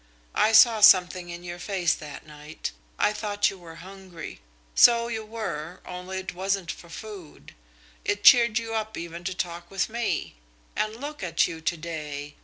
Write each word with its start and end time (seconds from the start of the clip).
I 0.33 0.51
saw 0.51 0.81
something 0.81 1.29
in 1.29 1.43
your 1.43 1.59
face 1.59 1.93
that 1.93 2.25
night. 2.25 2.71
I 2.97 3.13
thought 3.13 3.51
you 3.51 3.59
were 3.59 3.75
hungry. 3.85 4.41
So 4.73 5.09
you 5.09 5.23
were, 5.23 5.79
only 5.85 6.17
it 6.17 6.33
wasn't 6.33 6.71
for 6.71 6.89
food. 6.89 7.53
It 8.03 8.23
cheered 8.23 8.57
you 8.57 8.73
up 8.73 8.97
even 8.97 9.23
to 9.25 9.35
talk 9.35 9.69
with 9.69 9.89
me. 9.89 10.37
And 10.75 10.95
look 10.95 11.21
at 11.21 11.45
you 11.47 11.61
to 11.61 11.77
day! 11.77 12.33